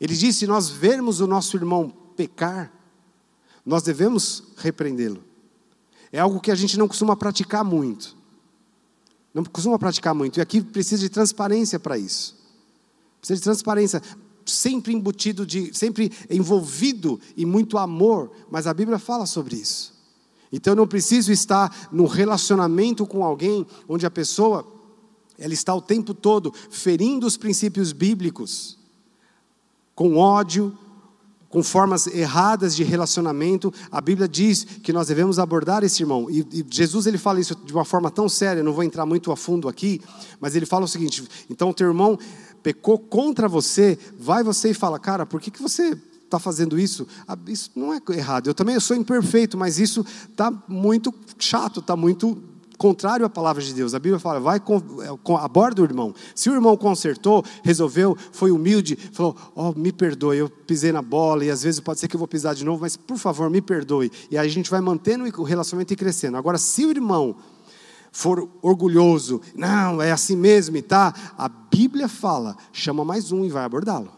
[0.00, 2.72] Ele diz, se nós vermos o nosso irmão pecar,
[3.64, 5.24] nós devemos repreendê-lo.
[6.12, 8.16] É algo que a gente não costuma praticar muito.
[9.34, 10.38] Não costuma praticar muito.
[10.38, 12.36] E aqui precisa de transparência para isso.
[13.20, 14.02] Precisa de transparência.
[14.44, 18.30] Sempre embutido de, sempre envolvido em muito amor.
[18.50, 19.94] Mas a Bíblia fala sobre isso.
[20.52, 24.66] Então eu não preciso estar no relacionamento com alguém onde a pessoa
[25.38, 28.78] ela está o tempo todo ferindo os princípios bíblicos,
[29.96, 30.76] com ódio,
[31.48, 36.28] com formas erradas de relacionamento, a Bíblia diz que nós devemos abordar esse irmão.
[36.30, 39.32] E, e, Jesus ele fala isso de uma forma tão séria, não vou entrar muito
[39.32, 40.02] a fundo aqui,
[40.38, 42.18] mas ele fala o seguinte: então teu irmão
[42.62, 47.06] pecou contra você, vai você e fala, cara, por que, que você está fazendo isso?
[47.26, 48.48] Ah, isso não é errado.
[48.48, 52.36] Eu também sou imperfeito, mas isso está muito chato, está muito
[52.76, 53.94] contrário à palavra de Deus.
[53.94, 56.14] A Bíblia fala, vai, é, aborda o irmão.
[56.34, 61.44] Se o irmão consertou, resolveu, foi humilde, falou, oh, me perdoe, eu pisei na bola,
[61.44, 63.60] e às vezes pode ser que eu vou pisar de novo, mas por favor, me
[63.60, 64.10] perdoe.
[64.30, 66.36] E aí a gente vai mantendo o relacionamento e crescendo.
[66.36, 67.36] Agora, se o irmão
[68.12, 73.50] for orgulhoso, não, é assim mesmo e tá, a Bíblia fala, chama mais um e
[73.50, 74.10] vai abordá-lo.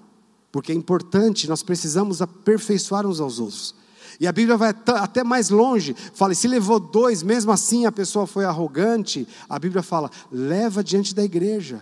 [0.53, 3.75] Porque é importante, nós precisamos aperfeiçoar uns aos outros.
[4.21, 8.27] E a Bíblia vai até mais longe, fala, se levou dois, mesmo assim a pessoa
[8.27, 11.81] foi arrogante, a Bíblia fala, leva diante da igreja.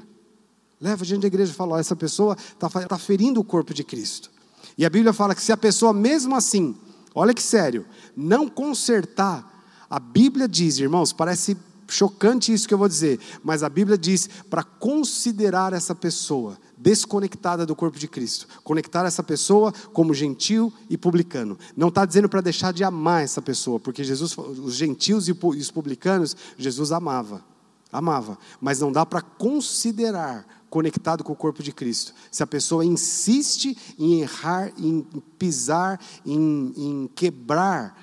[0.79, 4.31] Leva diante da igreja e fala, essa pessoa está tá ferindo o corpo de Cristo.
[4.77, 6.77] E a Bíblia fala que se a pessoa, mesmo assim,
[7.15, 11.57] olha que sério, não consertar, a Bíblia diz, irmãos, parece
[11.89, 17.65] chocante isso que eu vou dizer, mas a Bíblia diz para considerar essa pessoa desconectada
[17.65, 21.59] do corpo de Cristo, conectar essa pessoa como gentil e publicano.
[21.77, 25.71] Não está dizendo para deixar de amar essa pessoa, porque Jesus, os gentios e os
[25.71, 27.45] publicanos, Jesus amava,
[27.91, 32.13] amava, mas não dá para considerar conectado com o corpo de Cristo.
[32.31, 35.01] Se a pessoa insiste em errar, em
[35.39, 37.97] pisar, em, em quebrar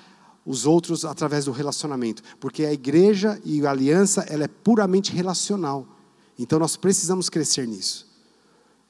[0.44, 5.86] os outros através do relacionamento, porque a igreja e a aliança ela é puramente relacional.
[6.38, 8.13] Então nós precisamos crescer nisso.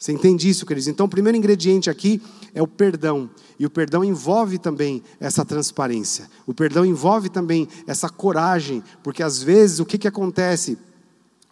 [0.05, 0.87] Você entende isso, queridos?
[0.87, 2.21] Então, o primeiro ingrediente aqui
[2.53, 3.31] é o perdão.
[3.59, 6.29] E o perdão envolve também essa transparência.
[6.47, 10.77] O perdão envolve também essa coragem, porque às vezes o que, que acontece?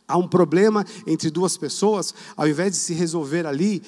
[0.07, 3.83] Há um problema entre duas pessoas, ao invés de se resolver ali,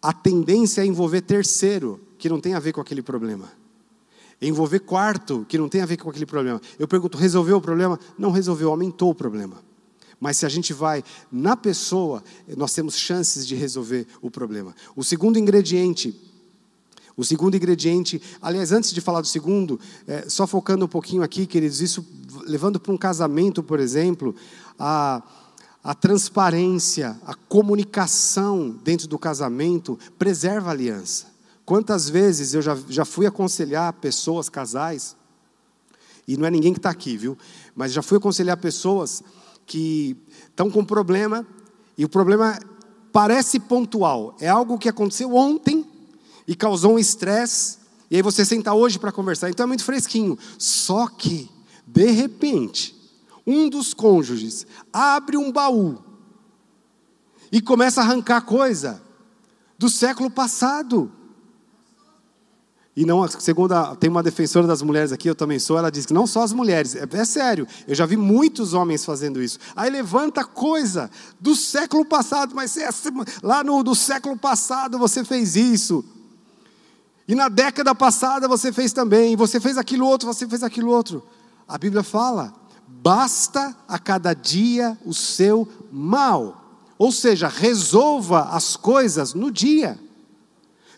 [0.00, 3.50] a tendência é envolver terceiro, que não tem a ver com aquele problema.
[4.40, 6.62] Envolver quarto, que não tem a ver com aquele problema.
[6.78, 7.98] Eu pergunto, resolveu o problema?
[8.16, 9.66] Não resolveu, aumentou o problema.
[10.20, 12.22] Mas se a gente vai na pessoa,
[12.56, 14.74] nós temos chances de resolver o problema.
[14.96, 16.14] O segundo ingrediente,
[17.18, 21.46] O segundo ingrediente, aliás, antes de falar do segundo, é, só focando um pouquinho aqui,
[21.46, 22.06] queridos, isso
[22.46, 24.36] levando para um casamento, por exemplo,
[24.78, 25.20] a,
[25.82, 31.26] a transparência, a comunicação dentro do casamento preserva a aliança.
[31.64, 35.16] Quantas vezes eu já, já fui aconselhar pessoas, casais,
[36.26, 37.36] e não é ninguém que está aqui, viu?
[37.74, 39.24] Mas já fui aconselhar pessoas
[39.68, 40.16] que
[40.48, 41.46] estão com problema,
[41.96, 42.58] e o problema
[43.12, 45.86] parece pontual, é algo que aconteceu ontem
[46.46, 47.78] e causou um estresse,
[48.10, 50.38] e aí você senta hoje para conversar, então é muito fresquinho.
[50.58, 51.50] Só que,
[51.86, 52.96] de repente,
[53.46, 55.98] um dos cônjuges abre um baú
[57.52, 59.02] e começa a arrancar coisa
[59.78, 61.12] do século passado.
[62.98, 66.04] E não, segundo a, tem uma defensora das mulheres aqui, eu também sou, ela diz
[66.04, 69.56] que não só as mulheres, é, é, sério, eu já vi muitos homens fazendo isso.
[69.76, 71.08] Aí levanta coisa
[71.38, 72.88] do século passado, mas é,
[73.40, 76.04] lá no do século passado você fez isso.
[77.28, 81.22] E na década passada você fez também, você fez aquilo outro, você fez aquilo outro.
[81.68, 82.52] A Bíblia fala:
[82.84, 86.82] basta a cada dia o seu mal.
[86.98, 89.96] Ou seja, resolva as coisas no dia.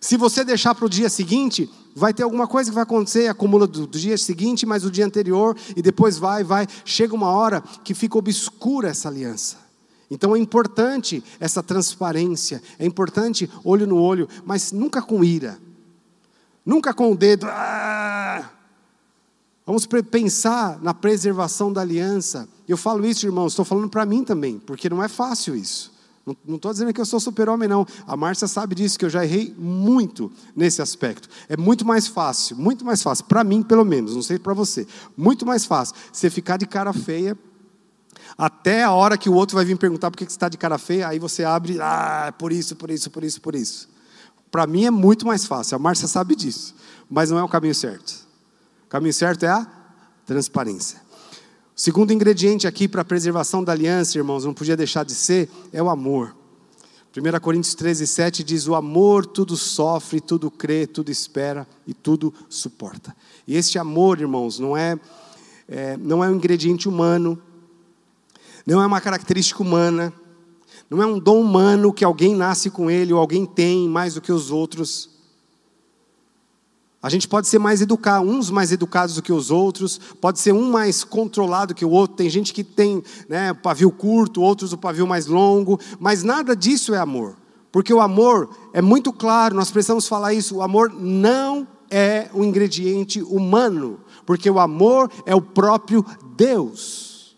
[0.01, 3.67] Se você deixar para o dia seguinte, vai ter alguma coisa que vai acontecer, acumula
[3.67, 6.67] do, do, dia seguinte, mais o dia anterior, e depois vai, vai.
[6.85, 9.57] Chega uma hora que fica obscura essa aliança.
[10.11, 15.59] Então é importante essa transparência, é importante olho no olho, mas nunca com ira.
[16.67, 17.47] Nunca com o dedo.
[17.49, 18.51] Ah!
[19.65, 22.49] Vamos pensar na preservação da aliança.
[22.67, 25.93] Eu falo isso, irmãos, estou falando para mim também, porque não é fácil isso.
[26.27, 27.87] Não estou dizendo que eu sou super-homem, não.
[28.07, 31.29] A Márcia sabe disso, que eu já errei muito nesse aspecto.
[31.49, 34.87] É muito mais fácil, muito mais fácil, para mim pelo menos, não sei para você.
[35.17, 37.37] Muito mais fácil você ficar de cara feia
[38.37, 40.79] até a hora que o outro vai vir perguntar por que você está de cara
[40.79, 43.89] feia, aí você abre, ah, por isso, por isso, por isso, por isso.
[44.51, 46.75] Para mim é muito mais fácil, a Márcia sabe disso,
[47.09, 48.27] mas não é o caminho certo.
[48.87, 49.67] O caminho certo é a
[50.27, 51.01] transparência.
[51.83, 55.83] Segundo ingrediente aqui para a preservação da aliança, irmãos, não podia deixar de ser, é
[55.83, 56.37] o amor.
[57.17, 62.35] 1 Coríntios 13, 7 diz: O amor tudo sofre, tudo crê, tudo espera e tudo
[62.51, 63.17] suporta.
[63.49, 65.01] E este amor, irmãos, não é,
[65.67, 67.41] é não é um ingrediente humano,
[68.67, 70.13] não é uma característica humana,
[70.91, 74.21] não é um dom humano que alguém nasce com ele ou alguém tem mais do
[74.21, 75.09] que os outros.
[77.03, 80.53] A gente pode ser mais educado, uns mais educados do que os outros, pode ser
[80.53, 82.17] um mais controlado que o outro.
[82.17, 86.95] Tem gente que tem né, pavio curto, outros o pavio mais longo, mas nada disso
[86.95, 87.37] é amor.
[87.73, 92.45] Porque o amor é muito claro, nós precisamos falar isso: o amor não é um
[92.45, 96.05] ingrediente humano, porque o amor é o próprio
[96.37, 97.35] Deus.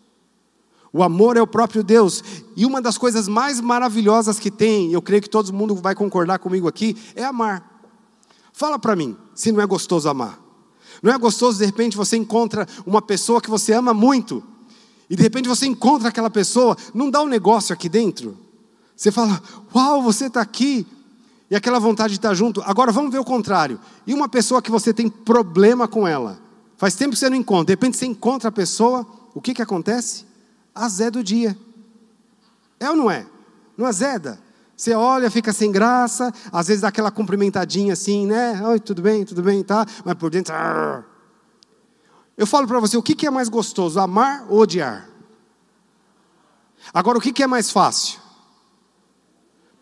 [0.91, 2.23] O amor é o próprio Deus.
[2.55, 6.37] E uma das coisas mais maravilhosas que tem, eu creio que todo mundo vai concordar
[6.37, 7.72] comigo aqui, é amar.
[8.53, 10.39] Fala para mim, se não é gostoso amar.
[11.01, 14.41] Não é gostoso, de repente, você encontra uma pessoa que você ama muito,
[15.09, 18.37] e de repente você encontra aquela pessoa, não dá um negócio aqui dentro?
[18.95, 19.41] Você fala,
[19.75, 20.87] uau, você está aqui,
[21.51, 22.61] e aquela vontade de estar junto.
[22.61, 23.79] Agora vamos ver o contrário.
[24.07, 26.39] E uma pessoa que você tem problema com ela,
[26.77, 29.61] faz tempo que você não encontra, de repente você encontra a pessoa, o que, que
[29.61, 30.25] acontece?
[30.73, 31.57] azeda o dia.
[32.79, 33.25] É ou não é?
[33.77, 34.39] Não azeda?
[34.75, 38.61] Você olha, fica sem graça, às vezes dá aquela cumprimentadinha assim, né?
[38.67, 39.85] Oi, tudo bem, tudo bem, tá?
[40.03, 40.53] Mas por dentro.
[40.53, 41.05] Arr.
[42.35, 45.07] Eu falo para você, o que é mais gostoso, amar ou odiar?
[46.91, 48.19] Agora, o que é mais fácil?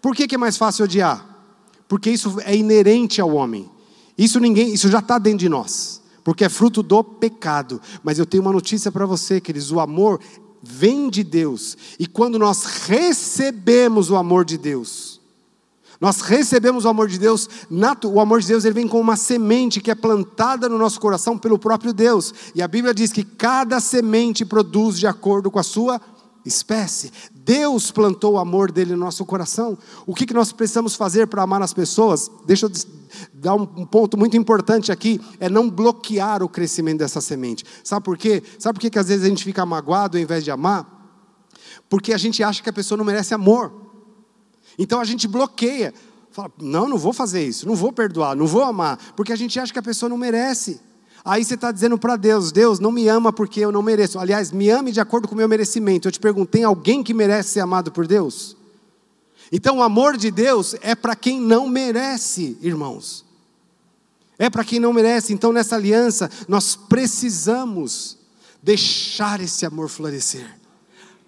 [0.01, 1.25] Por que é mais fácil odiar?
[1.87, 3.69] Porque isso é inerente ao homem.
[4.17, 7.81] Isso ninguém, isso já está dentro de nós, porque é fruto do pecado.
[8.03, 10.19] Mas eu tenho uma notícia para você, queridos: o amor
[10.61, 11.77] vem de Deus.
[11.99, 15.21] E quando nós recebemos o amor de Deus,
[15.99, 17.47] nós recebemos o amor de Deus,
[18.05, 21.37] o amor de Deus ele vem como uma semente que é plantada no nosso coração
[21.37, 22.33] pelo próprio Deus.
[22.55, 26.01] E a Bíblia diz que cada semente produz de acordo com a sua
[26.45, 27.11] espécie.
[27.33, 29.77] Deus plantou o amor dele no nosso coração.
[30.05, 32.29] O que, que nós precisamos fazer para amar as pessoas?
[32.45, 32.71] Deixa eu
[33.33, 37.65] dar um, ponto muito importante aqui: é não bloquear o crescimento dessa semente.
[37.83, 38.43] Sabe por quê?
[38.59, 40.99] Sabe por que, que às vezes a gente fica magoado ao invés de amar?
[41.89, 43.71] Porque a gente acha que a pessoa não merece amor.
[44.77, 45.93] Então a gente bloqueia.
[46.31, 49.59] Fala, não, não vou fazer isso, não vou perdoar, não vou amar, porque a gente
[49.59, 50.79] acha que a pessoa não merece.
[51.23, 54.19] Aí você está dizendo para Deus: Deus não me ama porque eu não mereço.
[54.19, 56.07] Aliás, me ame de acordo com o meu merecimento.
[56.07, 58.55] Eu te pergunto: tem alguém que merece ser amado por Deus?
[59.51, 63.25] Então, o amor de Deus é para quem não merece, irmãos.
[64.39, 65.33] É para quem não merece.
[65.33, 68.17] Então, nessa aliança, nós precisamos
[68.63, 70.57] deixar esse amor florescer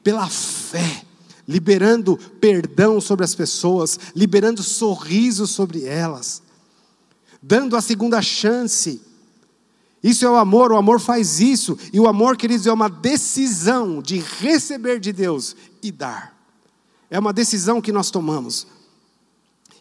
[0.02, 1.04] pela fé,
[1.48, 6.44] liberando perdão sobre as pessoas, liberando sorrisos sobre elas
[7.44, 9.02] dando a segunda chance.
[10.04, 11.78] Isso é o amor, o amor faz isso.
[11.94, 16.38] E o amor, queridos, é uma decisão de receber de Deus e dar.
[17.10, 18.68] É uma decisão que nós tomamos.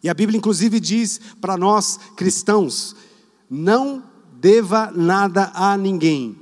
[0.00, 2.94] E a Bíblia, inclusive, diz para nós cristãos:
[3.50, 4.04] não
[4.34, 6.36] deva nada a ninguém,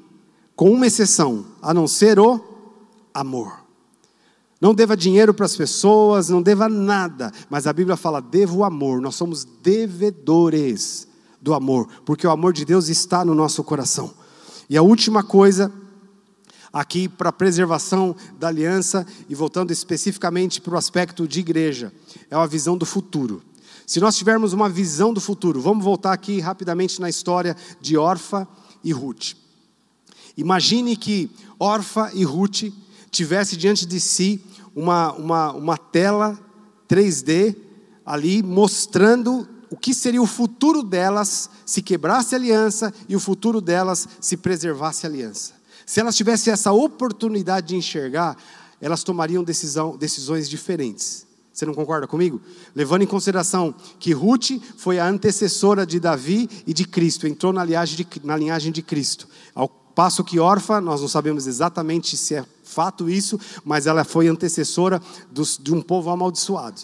[0.55, 2.39] com uma exceção, a não ser o
[3.15, 3.61] amor.
[4.61, 8.65] Não deva dinheiro para as pessoas, não deva nada, mas a Bíblia fala: deva o
[8.65, 11.09] amor, nós somos devedores
[11.41, 14.13] do amor, porque o amor de Deus está no nosso coração.
[14.69, 15.73] E a última coisa,
[16.73, 21.93] aqui para a preservação da aliança, e voltando especificamente para o aspecto de igreja,
[22.31, 23.43] é uma visão do futuro.
[23.87, 28.47] Se nós tivermos uma visão do futuro, vamos voltar aqui rapidamente na história de Orfa
[28.85, 29.35] e Ruth.
[30.37, 32.73] Imagine que Orfa e Ruth
[33.11, 34.41] tivesse diante de si
[34.75, 36.39] uma, uma, uma tela
[36.89, 37.57] 3D
[38.07, 43.61] ali mostrando o que seria o futuro delas se quebrasse a aliança e o futuro
[43.61, 45.55] delas se preservasse a aliança.
[45.87, 48.37] Se elas tivessem essa oportunidade de enxergar,
[48.81, 51.27] elas tomariam decisão, decisões diferentes.
[51.53, 52.41] Você não concorda comigo?
[52.75, 57.65] Levando em consideração que Ruth foi a antecessora de Davi e de Cristo, entrou na
[57.65, 59.29] linhagem de, na linhagem de Cristo.
[59.55, 64.29] Ao passo que Orfa, nós não sabemos exatamente se é fato isso, mas ela foi
[64.29, 66.81] antecessora dos, de um povo amaldiçoado.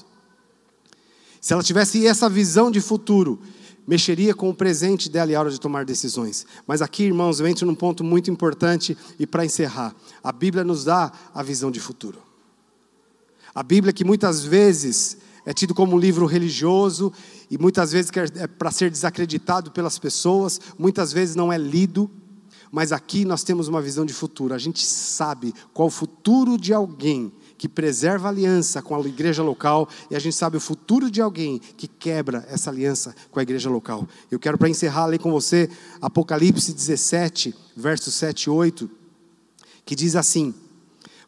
[1.46, 3.38] Se ela tivesse essa visão de futuro,
[3.86, 6.44] mexeria com o presente dela e a hora de tomar decisões.
[6.66, 9.94] Mas aqui, irmãos, eu entro num ponto muito importante e para encerrar,
[10.24, 12.18] a Bíblia nos dá a visão de futuro.
[13.54, 17.12] A Bíblia que muitas vezes é tido como um livro religioso
[17.48, 22.10] e muitas vezes é para ser desacreditado pelas pessoas, muitas vezes não é lido,
[22.72, 24.52] mas aqui nós temos uma visão de futuro.
[24.52, 29.42] A gente sabe qual o futuro de alguém que preserva a aliança com a igreja
[29.42, 33.42] local e a gente sabe o futuro de alguém que quebra essa aliança com a
[33.42, 34.06] igreja local.
[34.30, 38.90] Eu quero para encerrar ler com você Apocalipse 17, versos 7 e 8,
[39.84, 40.54] que diz assim: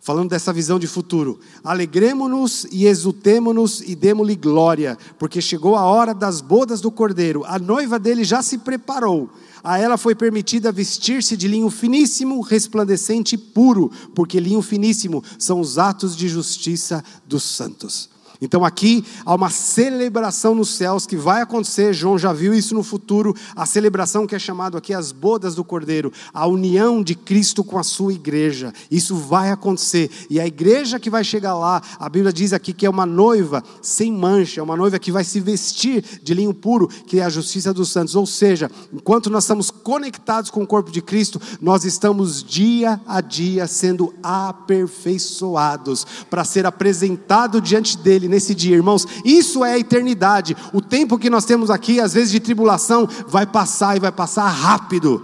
[0.00, 1.38] falando dessa visão de futuro.
[1.62, 7.58] Alegremos-nos e exultemo-nos e demos-lhe glória, porque chegou a hora das bodas do cordeiro, a
[7.58, 9.28] noiva dele já se preparou.
[9.62, 15.60] A ela foi permitida vestir-se de linho finíssimo, resplandecente e puro, porque linho finíssimo são
[15.60, 18.08] os atos de justiça dos santos.
[18.40, 22.84] Então aqui há uma celebração nos céus que vai acontecer, João já viu isso no
[22.84, 27.64] futuro, a celebração que é chamado aqui as bodas do Cordeiro, a união de Cristo
[27.64, 28.72] com a sua igreja.
[28.90, 30.10] Isso vai acontecer.
[30.30, 33.62] E a igreja que vai chegar lá, a Bíblia diz aqui que é uma noiva
[33.82, 37.28] sem mancha, é uma noiva que vai se vestir de linho puro, que é a
[37.28, 38.14] justiça dos santos.
[38.14, 43.20] Ou seja, enquanto nós estamos conectados com o corpo de Cristo, nós estamos dia a
[43.20, 49.06] dia sendo aperfeiçoados para ser apresentado diante dele nesse dia, irmãos.
[49.24, 50.56] Isso é a eternidade.
[50.72, 54.48] O tempo que nós temos aqui, às vezes de tribulação, vai passar e vai passar
[54.48, 55.22] rápido.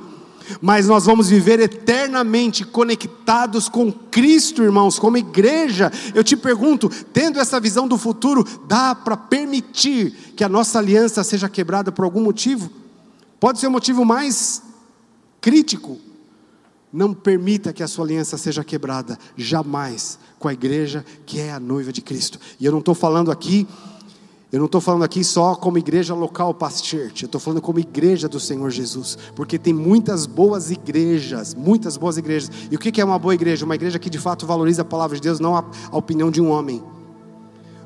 [0.61, 5.91] Mas nós vamos viver eternamente conectados com Cristo, irmãos, como igreja.
[6.15, 11.25] Eu te pergunto, tendo essa visão do futuro, dá para permitir que a nossa aliança
[11.25, 12.71] seja quebrada por algum motivo?
[13.41, 14.63] Pode ser o motivo mais
[15.41, 15.99] crítico,
[16.93, 21.59] não permita que a sua aliança seja quebrada, jamais, com a igreja que é a
[21.59, 22.39] noiva de Cristo.
[22.61, 23.67] E eu não estou falando aqui,
[24.53, 27.79] eu não estou falando aqui só como igreja local Past Church, eu estou falando como
[27.79, 32.51] igreja do Senhor Jesus, porque tem muitas boas igrejas, muitas boas igrejas.
[32.71, 33.65] E o que é uma boa igreja?
[33.65, 36.51] Uma igreja que de fato valoriza a palavra de Deus, não a, opinião de um
[36.51, 36.83] homem.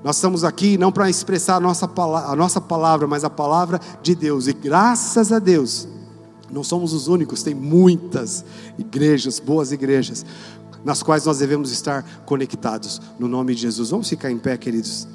[0.02, 1.88] Nós estamos aqui não para expressar a nossa,
[2.26, 4.48] a nossa palavra, mas a palavra de Deus.
[4.48, 5.86] E graças a Deus,
[6.50, 8.44] não somos os únicos, tem muitas
[8.78, 10.24] igrejas, boas igrejas,
[10.84, 13.00] nas quais nós devemos estar conectados.
[13.18, 13.90] No nome de Jesus.
[13.90, 15.06] Vamos ficar em pé, queridos.